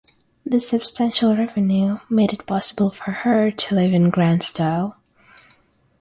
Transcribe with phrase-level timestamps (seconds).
[0.43, 4.97] This substantial revenue made it possible for her to live in grand style.